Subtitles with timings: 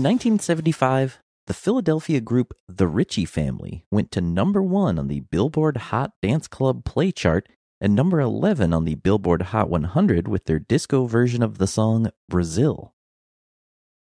[0.00, 5.76] In 1975, the Philadelphia group The Ritchie Family went to number one on the Billboard
[5.76, 7.46] Hot Dance Club Play chart
[7.82, 12.10] and number 11 on the Billboard Hot 100 with their disco version of the song
[12.30, 12.94] Brazil.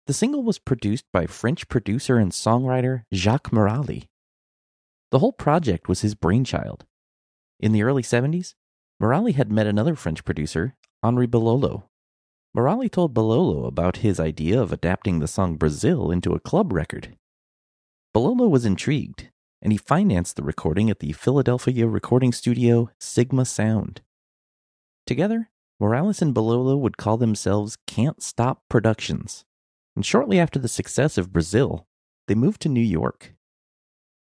[0.05, 4.05] The single was produced by French producer and songwriter Jacques Morali.
[5.09, 6.85] The whole project was his brainchild.
[7.59, 8.53] In the early 70s,
[9.01, 11.85] Morali had met another French producer, Henri Belolo,
[12.55, 17.15] Morali told Belolo about his idea of adapting the song Brazil into a club record.
[18.15, 19.29] Belolo was intrigued,
[19.61, 24.01] and he financed the recording at the Philadelphia recording studio Sigma Sound.
[25.05, 25.49] Together,
[25.81, 29.45] Morali and Belolo would call themselves Can't Stop Productions,
[29.95, 31.87] and shortly after the success of Brazil,
[32.27, 33.35] they moved to New York.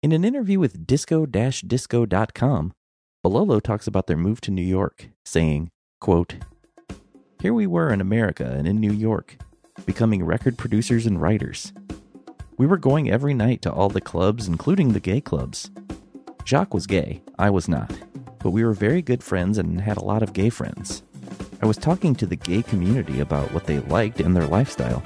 [0.04, 2.74] In an interview with disco-disco.com,
[3.26, 6.36] Belolo talks about their move to New York, saying, quote,
[7.46, 9.38] here we were in America and in New York,
[9.86, 11.74] becoming record producers and writers.
[12.58, 15.70] We were going every night to all the clubs, including the gay clubs.
[16.44, 17.96] Jacques was gay, I was not,
[18.40, 21.04] but we were very good friends and had a lot of gay friends.
[21.62, 25.02] I was talking to the gay community about what they liked and their lifestyle,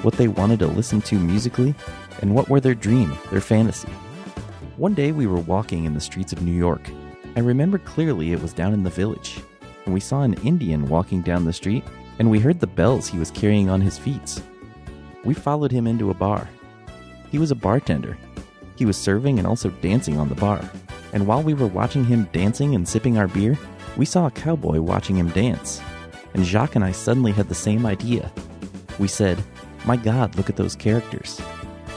[0.00, 1.74] what they wanted to listen to musically,
[2.22, 3.92] and what were their dream, their fantasy.
[4.78, 6.88] One day we were walking in the streets of New York.
[7.36, 9.42] I remember clearly it was down in the village
[9.84, 11.84] and we saw an Indian walking down the street,
[12.18, 14.42] and we heard the bells he was carrying on his feet.
[15.24, 16.48] We followed him into a bar.
[17.30, 18.16] He was a bartender.
[18.76, 20.68] He was serving and also dancing on the bar.
[21.12, 23.58] And while we were watching him dancing and sipping our beer,
[23.96, 25.80] we saw a cowboy watching him dance.
[26.34, 28.32] And Jacques and I suddenly had the same idea.
[28.98, 29.42] We said,
[29.84, 31.40] My God, look at those characters.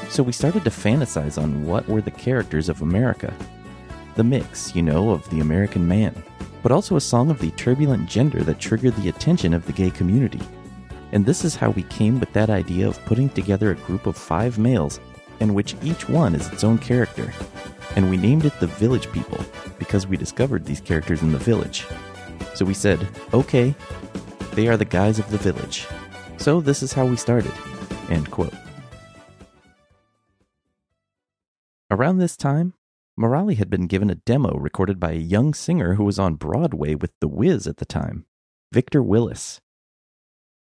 [0.10, 3.34] So we started to fantasize on what were the characters of America.
[4.16, 6.24] The mix, you know, of the American man
[6.66, 9.92] but also a song of the turbulent gender that triggered the attention of the gay
[9.92, 10.42] community.
[11.12, 14.18] And this is how we came with that idea of putting together a group of
[14.18, 15.00] five males
[15.40, 17.32] in which each one is its own character.
[17.96, 19.38] And we named it the Village People
[19.78, 21.86] because we discovered these characters in the village.
[22.56, 23.76] So we said, okay,
[24.54, 25.86] they are the guys of the village.
[26.38, 27.54] So this is how we started.
[28.10, 28.56] End quote.
[31.92, 32.74] Around this time,
[33.18, 36.96] Morali had been given a demo recorded by a young singer who was on Broadway
[36.96, 38.26] with The Wiz at the time,
[38.74, 39.62] Victor Willis.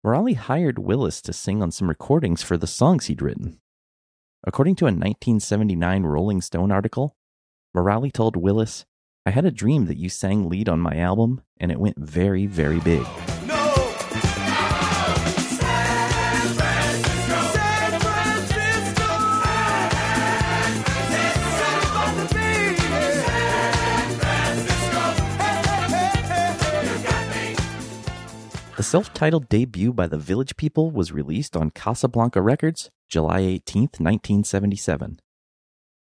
[0.05, 3.61] Morali hired Willis to sing on some recordings for the songs he'd written.
[4.43, 7.15] According to a 1979 Rolling Stone article,
[7.77, 8.87] Morali told Willis,
[9.25, 12.47] I had a dream that you sang lead on my album, and it went very,
[12.47, 13.07] very big.
[28.93, 35.19] Self titled debut by the Village People was released on Casablanca Records July 18, 1977.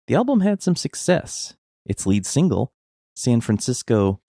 [0.07, 1.55] The album had some success.
[1.85, 2.73] Its lead single,
[3.15, 4.23] San Francisco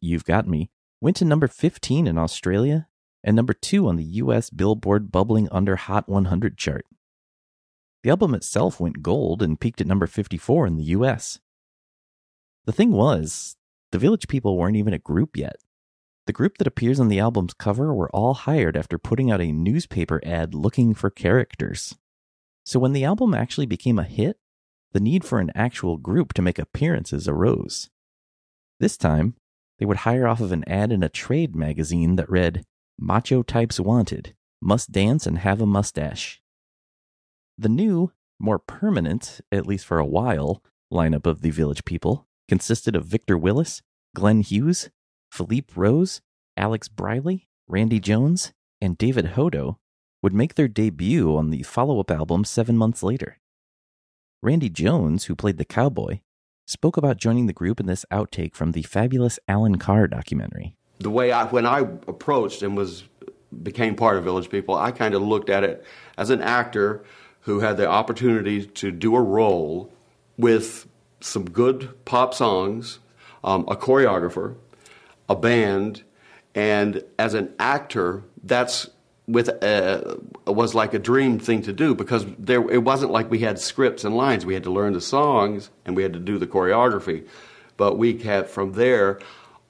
[0.00, 2.88] You've Got Me, went to number 15 in Australia
[3.22, 6.84] and number 2 on the US Billboard Bubbling Under Hot 100 chart.
[8.02, 11.38] The album itself went gold and peaked at number 54 in the US.
[12.64, 13.54] The thing was,
[13.92, 15.58] the Village People weren't even a group yet.
[16.28, 19.50] The group that appears on the album's cover were all hired after putting out a
[19.50, 21.96] newspaper ad looking for characters.
[22.66, 24.36] So when the album actually became a hit,
[24.92, 27.88] the need for an actual group to make appearances arose.
[28.78, 29.36] This time,
[29.78, 32.62] they would hire off of an ad in a trade magazine that read,
[32.98, 36.42] Macho Types Wanted, Must Dance and Have a Mustache.
[37.56, 42.94] The new, more permanent, at least for a while, lineup of the Village People consisted
[42.94, 43.80] of Victor Willis,
[44.14, 44.90] Glenn Hughes,
[45.30, 46.20] Felipe Rose,
[46.56, 49.78] Alex Briley, Randy Jones, and David Hodo
[50.22, 53.38] would make their debut on the follow up album seven months later.
[54.42, 56.20] Randy Jones, who played the cowboy,
[56.66, 60.76] spoke about joining the group in this outtake from the fabulous Allan Carr documentary.
[60.98, 63.04] The way I, when I approached and was
[63.62, 65.84] became part of Village People, I kind of looked at it
[66.16, 67.02] as an actor
[67.42, 69.92] who had the opportunity to do a role
[70.36, 70.86] with
[71.20, 72.98] some good pop songs,
[73.42, 74.56] um, a choreographer,
[75.28, 76.02] a band,
[76.54, 78.88] and as an actor, that's
[79.28, 80.16] with uh,
[80.46, 84.04] was like a dream thing to do because there it wasn't like we had scripts
[84.04, 84.46] and lines.
[84.46, 87.26] We had to learn the songs and we had to do the choreography,
[87.76, 89.20] but we had from there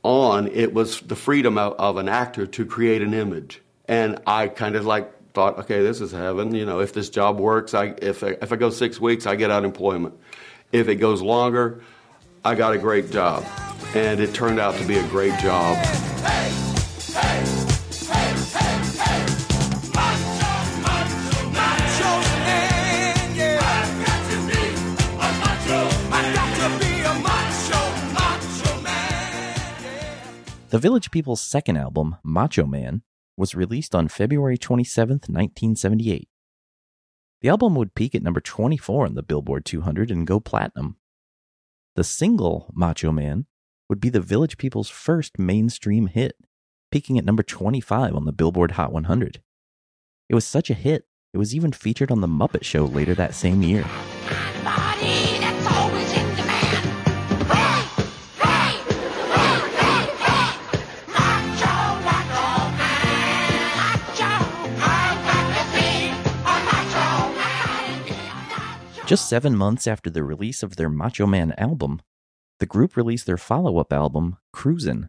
[0.04, 4.46] on it was the freedom of, of an actor to create an image, and I
[4.46, 6.54] kind of like thought, okay, this is heaven.
[6.54, 9.34] You know, if this job works, I if I, if I go six weeks, I
[9.34, 10.14] get unemployment.
[10.70, 11.82] If it goes longer,
[12.44, 13.44] I got a great job,
[13.94, 15.76] and it turned out to be a great job.
[30.70, 33.02] The Village People's second album, Macho Man,
[33.38, 36.28] was released on February 27, 1978.
[37.40, 40.96] The album would peak at number 24 on the Billboard 200 and go platinum.
[41.94, 43.46] The single, Macho Man,
[43.88, 46.36] would be the Village People's first mainstream hit,
[46.90, 49.40] peaking at number 25 on the Billboard Hot 100.
[50.28, 53.34] It was such a hit, it was even featured on The Muppet Show later that
[53.34, 53.84] same year.
[69.06, 72.02] Just seven months after the release of their Macho Man album,
[72.58, 75.08] the group released their follow up album, Cruisin'.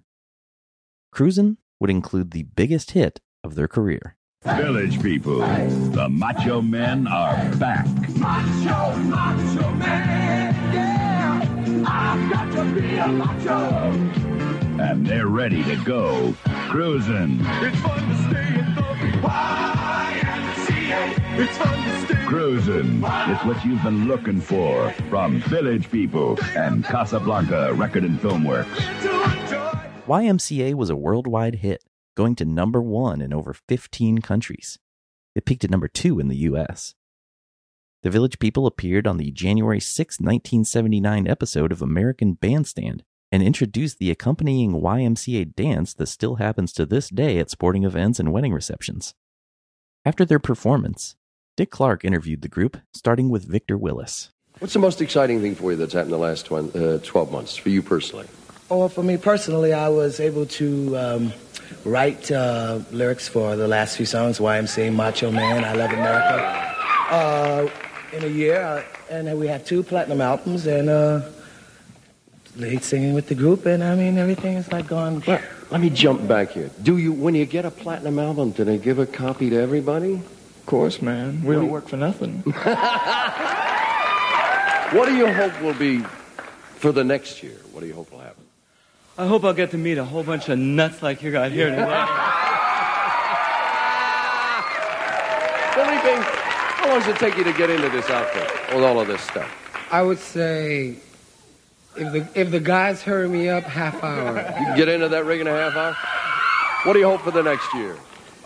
[1.12, 4.16] Cruisin' would include the biggest hit of their career.
[4.44, 7.86] Village people, the Macho Men are back.
[8.16, 11.42] Macho, Macho Man, yeah,
[11.86, 13.92] I've got to be a macho.
[14.82, 16.34] And they're ready to go
[16.70, 17.40] cruising.
[17.42, 18.82] It's fun to stay in the
[19.28, 21.02] YMCA.
[21.40, 23.02] It's fun to stay Cruising.
[23.04, 28.70] It's what you've been looking for from Village People and Casablanca Record and Film Works.
[30.08, 31.84] YMCA was a worldwide hit,
[32.16, 34.78] going to number one in over 15 countries.
[35.34, 36.94] It peaked at number two in the US.
[38.04, 43.98] The Village People appeared on the January 6, 1979 episode of American Bandstand and introduced
[43.98, 48.54] the accompanying YMCA dance that still happens to this day at sporting events and wedding
[48.54, 49.16] receptions.
[50.06, 51.16] After their performance,
[51.60, 54.30] Dick Clark interviewed the group, starting with Victor Willis.
[54.60, 57.34] What's the most exciting thing for you that's happened in the last 20, uh, 12
[57.34, 58.28] months, for you personally?
[58.72, 61.34] Oh, well, for me personally, I was able to um,
[61.84, 65.92] write uh, lyrics for the last few songs Why I'm YMCA, Macho Man, I Love
[65.92, 66.76] America,
[67.12, 67.70] uh,
[68.14, 68.62] in a year.
[68.62, 71.24] Uh, and we have two platinum albums and uh,
[72.56, 73.66] lead singing with the group.
[73.66, 75.22] And I mean, everything is like gone.
[75.28, 75.42] Well,
[75.72, 76.70] let me jump back here.
[76.82, 80.22] Do you, when you get a platinum album, do they give a copy to everybody?
[80.70, 81.44] Course, man.
[81.44, 82.42] We don't work for nothing.
[84.94, 86.02] what do you hope will be
[86.76, 87.58] for the next year?
[87.72, 88.44] What do you hope will happen?
[89.18, 91.72] I hope I'll get to meet a whole bunch of nuts like you got here
[91.72, 91.82] today.
[95.74, 96.22] Felipe,
[96.78, 99.22] how long does it take you to get into this outfit with all of this
[99.22, 99.52] stuff?
[99.92, 100.98] I would say
[101.98, 104.38] if the if the guys hurry me up, half hour.
[104.38, 105.98] You can get into that rig in a half hour.
[106.84, 107.98] What do you hope for the next year?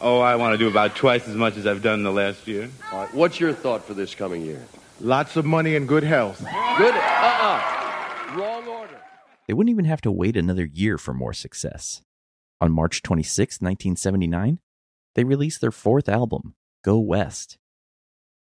[0.06, 2.68] Oh, I want to do about twice as much as I've done the last year.
[3.14, 4.62] What's your thought for this coming year?
[5.00, 6.40] Lots of money and good health.
[6.78, 6.94] Good.
[6.94, 8.36] Uh-uh.
[8.36, 9.00] Wrong order.
[9.48, 12.02] They wouldn't even have to wait another year for more success.
[12.60, 14.60] On March 26, 1979,
[15.16, 17.58] they released their fourth album, Go West.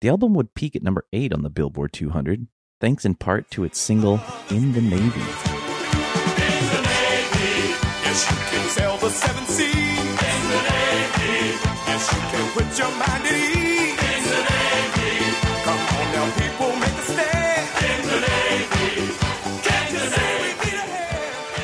[0.02, 2.46] The album would peak at number 8 on the Billboard 200,
[2.80, 4.22] thanks in part to its single,
[4.52, 5.02] In the Navy.
[5.02, 5.06] In
[6.70, 7.74] the Navy,
[8.06, 9.87] yes,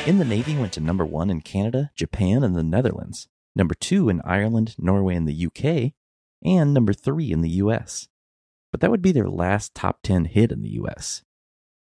[0.06, 0.56] In the Navy.
[0.56, 5.14] Went to number one in Canada, Japan, and the Netherlands, number two in Ireland, Norway,
[5.14, 5.92] and the UK,
[6.44, 8.08] and number three in the US.
[8.72, 11.22] But that would be their last top 10 hit in the US.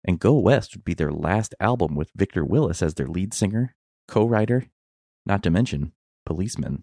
[0.04, 3.74] And Go West would be their last album with Victor Willis as their lead singer,
[4.06, 4.66] co writer,
[5.24, 5.92] not to mention
[6.26, 6.82] policeman.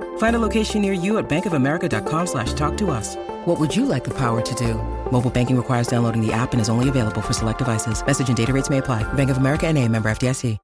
[0.17, 3.15] Find a location near you at bankofamerica.com slash talk to us.
[3.45, 4.75] What would you like the power to do?
[5.11, 8.05] Mobile banking requires downloading the app and is only available for select devices.
[8.05, 9.03] Message and data rates may apply.
[9.13, 10.57] Bank of America and a member FDIC.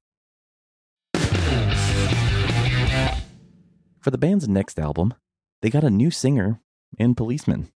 [4.00, 5.12] For the band's next album,
[5.60, 6.62] they got a new singer
[6.98, 7.68] and policeman.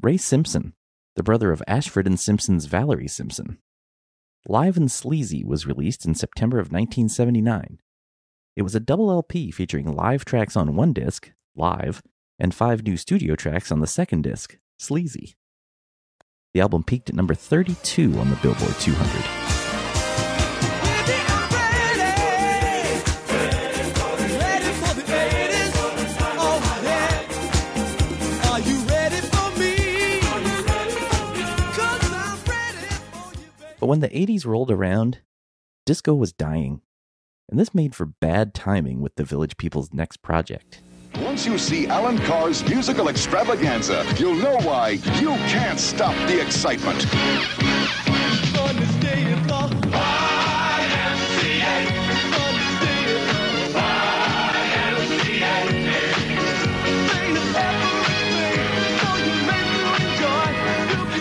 [0.00, 0.72] Ray Simpson,
[1.16, 3.58] the brother of Ashford and Simpson's Valerie Simpson.
[4.46, 7.78] Live and Sleazy was released in September of 1979.
[8.56, 12.02] It was a double LP featuring live tracks on one disc, Live,
[12.38, 15.36] and five new studio tracks on the second disc, Sleazy.
[16.52, 19.50] The album peaked at number 32 on the Billboard 200.
[33.78, 35.20] But when the 80s rolled around,
[35.86, 36.82] disco was dying.
[37.50, 40.82] And this made for bad timing with the Village People's next project.
[41.16, 47.00] Once you see Allan Carr's musical extravaganza, you'll know why you can't stop the excitement.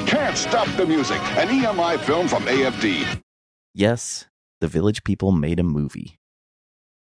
[0.07, 1.17] Can't stop the music.
[1.37, 3.19] An EMI film from AFD.
[3.73, 4.27] Yes,
[4.61, 6.18] the Village People made a movie.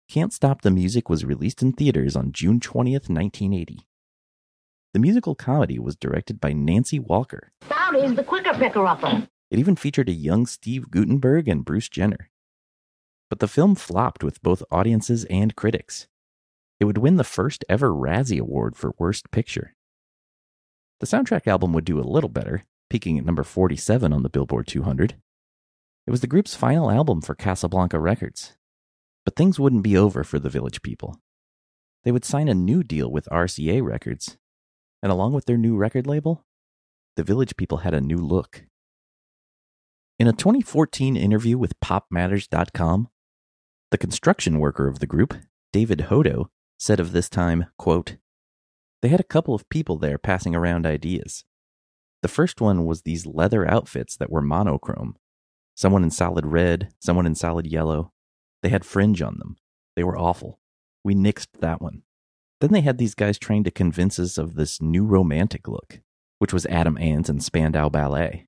[0.09, 3.81] Can't Stop the Music was released in theaters on June 20th, 1980.
[4.95, 7.53] The musical comedy was directed by Nancy Walker.
[7.69, 9.29] Sound is the quicker picker upper.
[9.50, 12.31] It even featured a young Steve Guttenberg and Bruce Jenner.
[13.29, 16.09] But the film flopped with both audiences and critics.
[16.81, 19.75] It would win the first ever Razzie Award for Worst Picture.
[21.00, 24.69] The soundtrack album would do a little better, peaking at number 47 on the Billboard
[24.69, 25.17] 200.
[26.07, 28.55] It was the group's final album for Casablanca Records.
[29.28, 31.20] But things wouldn't be over for the Village People.
[32.02, 34.38] They would sign a new deal with RCA Records,
[35.02, 36.47] and along with their new record label,
[37.14, 38.64] the Village People had a new look.
[40.18, 43.08] In a 2014 interview with PopMatters.com,
[43.90, 45.35] the construction worker of the group,
[45.75, 48.16] David Hodo, said of this time, quote,
[49.02, 51.44] They had a couple of people there passing around ideas.
[52.23, 55.18] The first one was these leather outfits that were monochrome.
[55.75, 58.14] Someone in solid red, someone in solid yellow.
[58.62, 59.57] They had fringe on them.
[59.97, 60.61] They were awful.
[61.05, 62.03] We nixed that one.
[62.61, 66.00] Then they had these guys trying to convince us of this new romantic look,
[66.38, 68.47] which was Adam Ant and Spandau Ballet.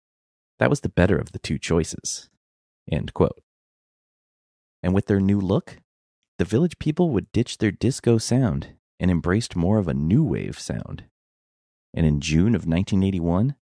[0.59, 2.29] That was the better of the two choices.
[2.91, 3.41] End quote.
[4.83, 5.79] And with their new look,
[6.39, 10.59] the village people would ditch their disco sound and embraced more of a new wave
[10.59, 11.05] sound.
[11.95, 13.55] And in June of 1981,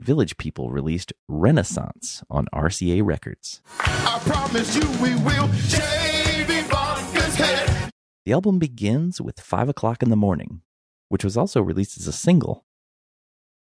[0.00, 3.60] Village People released Renaissance on RCA Records.
[3.80, 7.90] I promise you we will shave Ivanka's head.
[8.24, 10.62] The album begins with 5 o'clock in the morning,
[11.10, 12.64] which was also released as a single.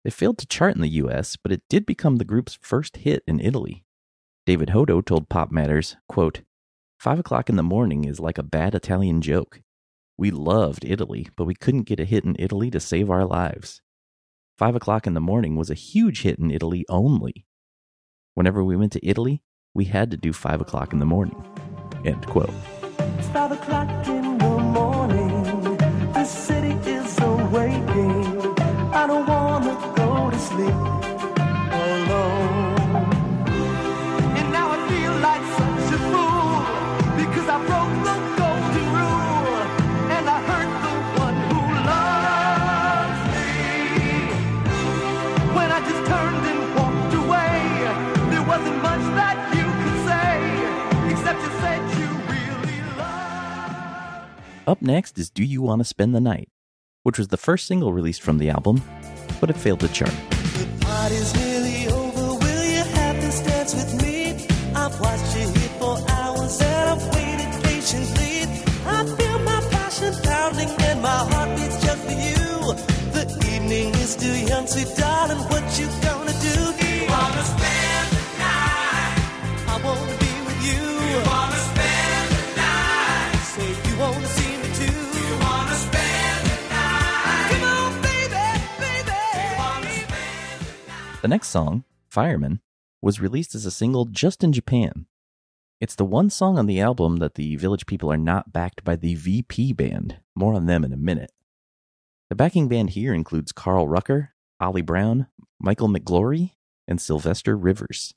[0.04, 3.24] It failed to chart in the US, but it did become the group's first hit
[3.26, 3.84] in Italy.
[4.46, 6.42] David Hodo told Pop Matters, quote,
[7.00, 9.60] Five o'clock in the morning is like a bad Italian joke.
[10.16, 13.82] We loved Italy, but we couldn't get a hit in Italy to save our lives.
[14.58, 17.46] Five o'clock in the morning was a huge hit in Italy only.
[18.34, 19.42] Whenever we went to Italy,
[19.74, 21.42] we had to do five o'clock in the morning.
[22.04, 22.52] End quote.
[54.72, 56.48] Up next is Do You Want to Spend the Night,
[57.02, 58.80] which was the first single released from the album,
[59.38, 60.14] but it failed to chart.
[74.04, 75.38] Still young, sweet darling.
[75.38, 76.32] What you gonna?
[76.32, 79.16] Do you wanna spend the night?
[79.68, 81.01] I wanna be with you.
[91.22, 92.60] The next song, Fireman,
[93.00, 95.06] was released as a single just in Japan.
[95.80, 98.96] It's the one song on the album that the Village People are not backed by
[98.96, 100.16] the VP band.
[100.34, 101.30] More on them in a minute.
[102.28, 105.28] The backing band here includes Carl Rucker, Ollie Brown,
[105.60, 106.54] Michael McGlory,
[106.88, 108.14] and Sylvester Rivers.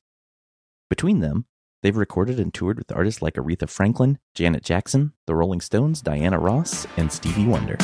[0.90, 1.46] Between them,
[1.84, 6.40] they've recorded and toured with artists like Aretha Franklin, Janet Jackson, The Rolling Stones, Diana
[6.40, 7.76] Ross, and Stevie Wonder.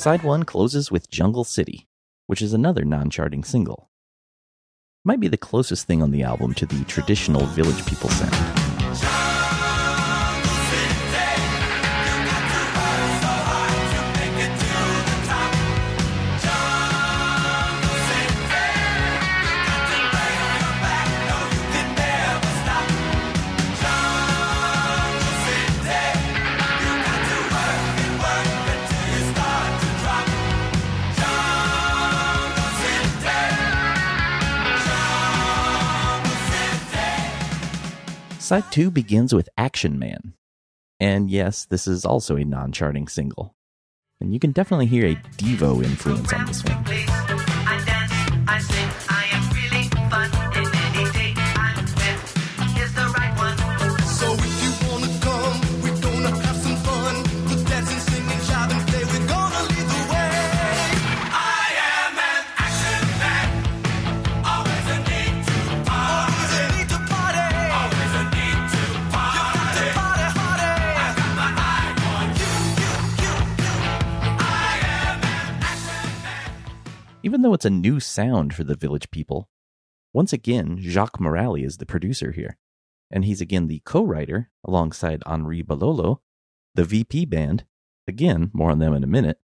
[0.00, 1.86] Side 1 closes with Jungle City,
[2.26, 3.90] which is another non charting single.
[5.04, 8.59] Might be the closest thing on the album to the traditional Village People sound.
[38.50, 40.34] Side 2 begins with Action Man.
[40.98, 43.54] And yes, this is also a non charting single.
[44.20, 47.19] And you can definitely hear a Devo influence on this one.
[77.40, 79.48] Even though it's a new sound for the Village People,
[80.12, 82.58] once again, Jacques Morali is the producer here.
[83.10, 86.18] And he's again the co writer alongside Henri Belolo,
[86.74, 87.64] the VP band,
[88.06, 89.38] again, more on them in a minute,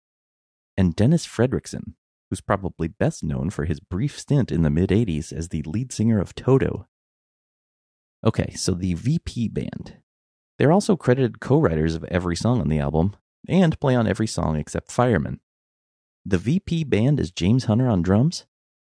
[0.77, 1.95] and Dennis Frederiksen,
[2.31, 5.93] who's probably best known for his brief stint in the mid 80s as the lead
[5.93, 6.89] singer of Toto.
[8.27, 9.99] Okay, so the VP band.
[10.59, 13.15] They're also credited co writers of every song on the album
[13.49, 15.39] and play on every song except Fireman.
[16.27, 18.47] The VP band is James Hunter on drums,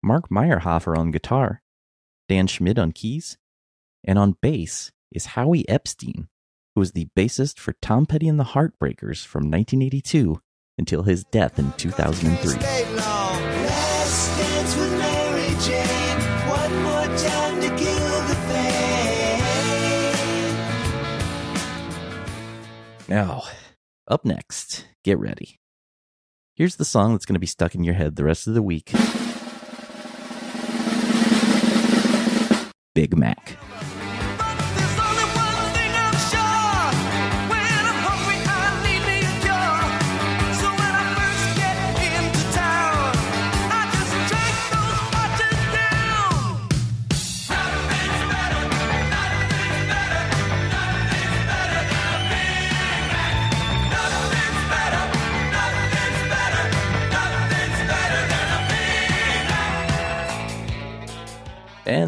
[0.03, 1.61] Mark Meyerhofer on guitar,
[2.27, 3.37] Dan Schmidt on keys,
[4.03, 6.27] and on bass is Howie Epstein,
[6.75, 10.41] who was the bassist for Tom Petty and the Heartbreakers from 1982
[10.77, 12.55] until his death in 2003.
[12.55, 16.19] Let's dance with Mary Jane.
[16.49, 19.39] One more time to kill the pain.
[23.07, 23.43] Now,
[24.05, 25.60] up next, get ready.
[26.61, 28.61] Here's the song that's going to be stuck in your head the rest of the
[28.61, 28.91] week
[32.93, 33.57] Big Mac.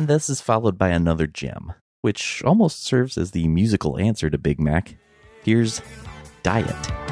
[0.05, 4.59] This is followed by another gem, which almost serves as the musical answer to Big
[4.59, 4.97] Mac.
[5.43, 5.81] Here's
[6.43, 7.02] Diet.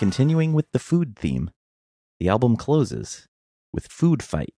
[0.00, 1.50] Continuing with the food theme,
[2.18, 3.28] the album closes
[3.70, 4.54] with Food Fight.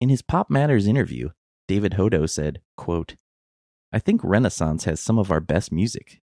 [0.00, 1.28] In his Pop Matters interview,
[1.68, 3.14] David Hodo said, quote,
[3.92, 6.20] I think Renaissance has some of our best music.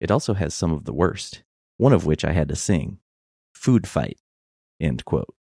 [0.00, 1.42] It also has some of the worst,
[1.76, 3.00] one of which I had to sing.
[3.54, 4.16] Food Fight.
[4.80, 5.34] End quote.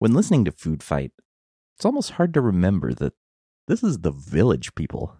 [0.00, 1.12] When listening to Food Fight,
[1.78, 3.14] it's almost hard to remember that
[3.68, 5.16] this is the village people.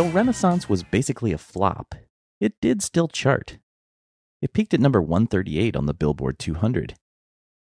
[0.00, 1.94] Though Renaissance was basically a flop,
[2.40, 3.58] it did still chart.
[4.40, 6.94] It peaked at number 138 on the Billboard 200.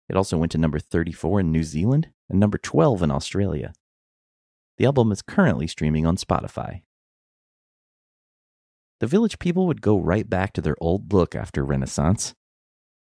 [0.09, 3.71] It also went to number 34 in New Zealand and number 12 in Australia.
[4.77, 6.81] The album is currently streaming on Spotify.
[8.99, 12.35] The Village People would go right back to their old look after Renaissance,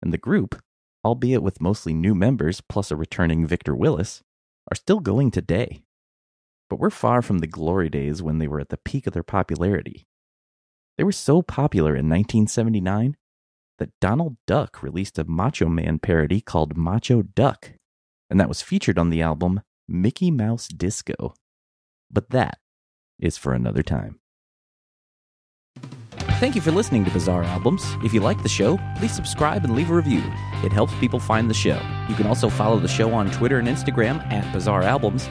[0.03, 0.61] and the group,
[1.03, 4.23] albeit with mostly new members plus a returning Victor Willis,
[4.71, 5.86] are still going today.
[6.69, 9.23] But we're far from the glory days when they were at the peak of their
[9.23, 10.07] popularity.
[10.99, 13.17] They were so popular in 1979
[13.79, 17.73] that Donald Duck released a Macho Man parody called Macho Duck,
[18.31, 21.35] and that was featured on the album Mickey Mouse Disco.
[22.11, 22.59] But that
[23.19, 24.21] is for another time.
[26.39, 27.83] Thank you for listening to Bizarre Albums.
[28.05, 30.23] If you like the show, please subscribe and leave a review.
[30.63, 31.81] It helps people find the show.
[32.09, 35.31] You can also follow the show on Twitter and Instagram at Bizarre Albums,